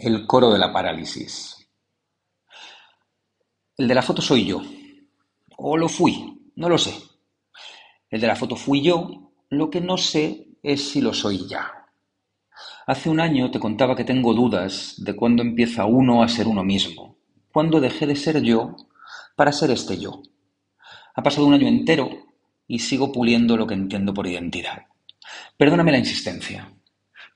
[0.00, 1.56] El coro de la parálisis.
[3.76, 4.62] El de la foto soy yo.
[5.56, 6.94] O lo fui, no lo sé.
[8.08, 11.88] El de la foto fui yo, lo que no sé es si lo soy ya.
[12.86, 16.62] Hace un año te contaba que tengo dudas de cuándo empieza uno a ser uno
[16.62, 17.18] mismo,
[17.52, 18.76] cuándo dejé de ser yo
[19.34, 20.22] para ser este yo.
[21.16, 22.08] Ha pasado un año entero
[22.68, 24.86] y sigo puliendo lo que entiendo por identidad.
[25.56, 26.72] Perdóname la insistencia,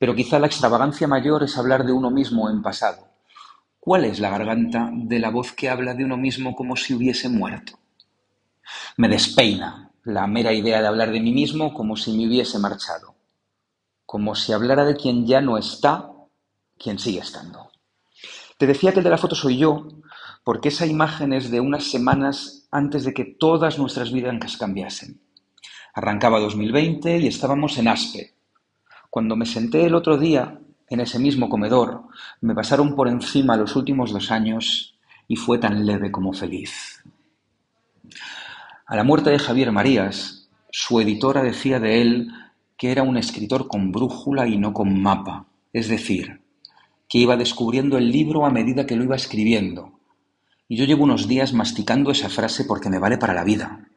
[0.03, 3.07] pero quizá la extravagancia mayor es hablar de uno mismo en pasado.
[3.79, 7.29] ¿Cuál es la garganta de la voz que habla de uno mismo como si hubiese
[7.29, 7.79] muerto?
[8.97, 13.15] Me despeina la mera idea de hablar de mí mismo como si me hubiese marchado,
[14.05, 16.11] como si hablara de quien ya no está,
[16.77, 17.71] quien sigue estando.
[18.59, 19.87] Te decía que el de la foto soy yo,
[20.43, 25.21] porque esa imagen es de unas semanas antes de que todas nuestras vidas cambiasen.
[25.95, 28.32] Arrancaba 2020 y estábamos en Aspe.
[29.13, 30.59] Cuando me senté el otro día
[30.89, 32.05] en ese mismo comedor,
[32.41, 37.05] me pasaron por encima los últimos dos años y fue tan leve como feliz.
[38.87, 42.33] A la muerte de Javier Marías, su editora decía de él
[42.79, 46.41] que era un escritor con brújula y no con mapa, es decir,
[47.07, 50.01] que iba descubriendo el libro a medida que lo iba escribiendo.
[50.69, 53.91] Y yo llevo unos días masticando esa frase porque me vale para la vida.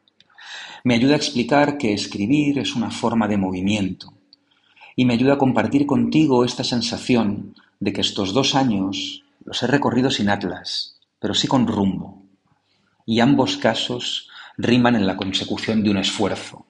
[0.84, 4.12] Me ayuda a explicar que escribir es una forma de movimiento
[4.96, 9.66] y me ayuda a compartir contigo esta sensación de que estos dos años los he
[9.66, 12.22] recorrido sin atlas, pero sí con rumbo.
[13.04, 16.64] Y ambos casos riman en la consecución de un esfuerzo.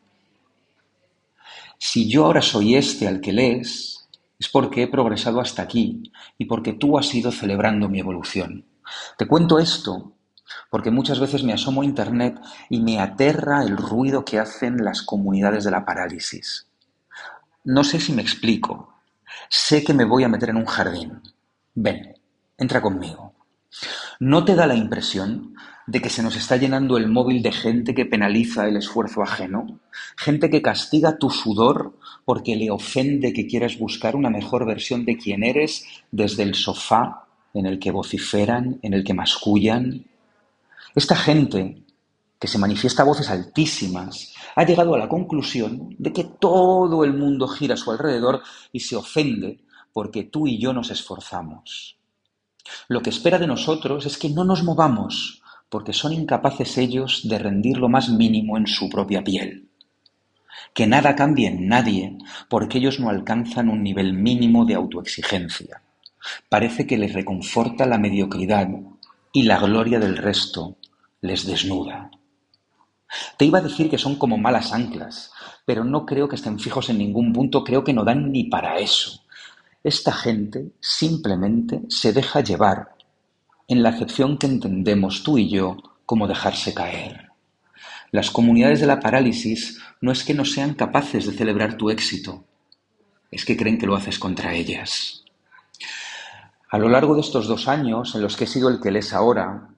[1.78, 6.46] Si yo ahora soy este al que lees, es porque he progresado hasta aquí y
[6.46, 8.64] porque tú has ido celebrando mi evolución.
[9.16, 10.12] Te cuento esto
[10.70, 15.02] porque muchas veces me asomo a Internet y me aterra el ruido que hacen las
[15.02, 16.66] comunidades de la parálisis.
[17.66, 18.94] No sé si me explico.
[19.48, 21.20] Sé que me voy a meter en un jardín.
[21.74, 22.14] Ven,
[22.56, 23.34] entra conmigo.
[24.20, 25.56] ¿No te da la impresión
[25.88, 29.80] de que se nos está llenando el móvil de gente que penaliza el esfuerzo ajeno?
[30.16, 35.16] Gente que castiga tu sudor porque le ofende que quieras buscar una mejor versión de
[35.16, 40.06] quien eres desde el sofá en el que vociferan, en el que mascullan,
[40.94, 41.82] esta gente,
[42.46, 47.12] que se manifiesta a voces altísimas, ha llegado a la conclusión de que todo el
[47.12, 48.40] mundo gira a su alrededor
[48.70, 51.98] y se ofende porque tú y yo nos esforzamos.
[52.86, 57.36] Lo que espera de nosotros es que no nos movamos, porque son incapaces ellos de
[57.36, 59.68] rendir lo más mínimo en su propia piel.
[60.72, 62.16] Que nada cambie en nadie,
[62.48, 65.82] porque ellos no alcanzan un nivel mínimo de autoexigencia.
[66.48, 68.68] Parece que les reconforta la mediocridad
[69.32, 70.76] y la gloria del resto
[71.20, 72.12] les desnuda.
[73.36, 75.32] Te iba a decir que son como malas anclas,
[75.64, 78.78] pero no creo que estén fijos en ningún punto, creo que no dan ni para
[78.78, 79.22] eso.
[79.82, 82.96] Esta gente simplemente se deja llevar,
[83.68, 87.30] en la acepción que entendemos tú y yo como dejarse caer.
[88.12, 92.44] Las comunidades de la parálisis no es que no sean capaces de celebrar tu éxito,
[93.30, 95.24] es que creen que lo haces contra ellas.
[96.70, 99.12] A lo largo de estos dos años en los que he sido el que lees
[99.12, 99.68] ahora,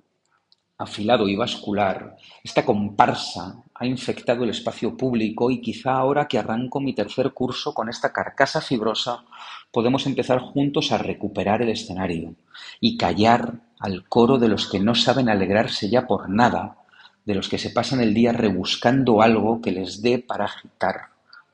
[0.79, 6.81] afilado y vascular, esta comparsa ha infectado el espacio público y quizá ahora que arranco
[6.81, 9.25] mi tercer curso con esta carcasa fibrosa,
[9.73, 12.37] podemos empezar juntos a recuperar el escenario
[12.81, 16.77] y callar al coro de los que no saben alegrarse ya por nada,
[17.25, 21.09] de los que se pasan el día rebuscando algo que les dé para agitar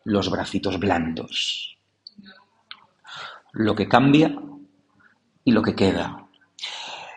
[0.05, 1.79] los bracitos blandos.
[3.53, 4.39] Lo que cambia
[5.45, 6.24] y lo que queda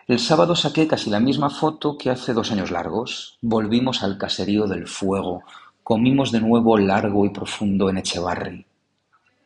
[0.08, 3.36] el sábado saqué casi la misma foto que hace dos años largos.
[3.42, 5.42] Volvimos al caserío del fuego.
[5.82, 8.64] Comimos de nuevo largo y profundo en Echevarri.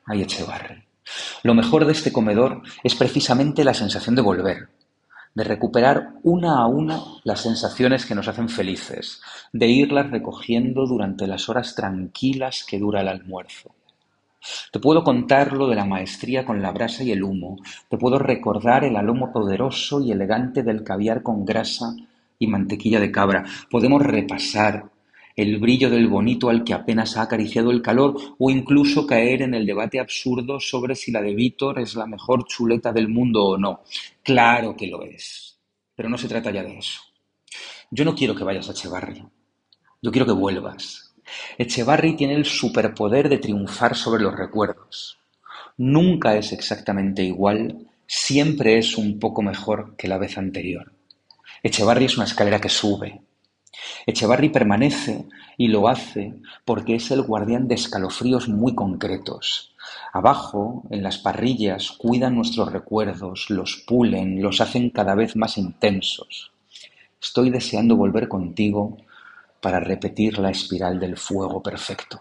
[0.06, 0.84] Ay, Echevarri.
[1.42, 4.68] Lo mejor de este comedor es precisamente la sensación de volver,
[5.34, 9.20] de recuperar una a una las sensaciones que nos hacen felices,
[9.52, 13.74] de irlas recogiendo durante las horas tranquilas que dura el almuerzo.
[14.72, 17.58] Te puedo contar lo de la maestría con la brasa y el humo,
[17.88, 21.94] te puedo recordar el alomo poderoso y elegante del caviar con grasa
[22.38, 23.44] y mantequilla de cabra.
[23.70, 24.90] Podemos repasar
[25.36, 29.54] el brillo del bonito al que apenas ha acariciado el calor o incluso caer en
[29.54, 33.58] el debate absurdo sobre si la de Víctor es la mejor chuleta del mundo o
[33.58, 33.80] no.
[34.22, 35.58] Claro que lo es,
[35.94, 37.00] pero no se trata ya de eso.
[37.90, 39.22] Yo no quiero que vayas a Echevarri,
[40.02, 41.11] yo quiero que vuelvas,
[41.58, 45.18] Echevarri tiene el superpoder de triunfar sobre los recuerdos.
[45.76, 50.92] Nunca es exactamente igual, siempre es un poco mejor que la vez anterior.
[51.62, 53.20] Echevarri es una escalera que sube.
[54.06, 55.24] Echevarri permanece
[55.56, 56.34] y lo hace
[56.64, 59.72] porque es el guardián de escalofríos muy concretos,
[60.12, 66.52] Abajo, en las parrillas, cuidan nuestros recuerdos, los pulen, los hacen cada vez más intensos.
[67.20, 68.98] Estoy deseando volver contigo
[69.62, 72.20] para repetir la espiral del fuego perfecto.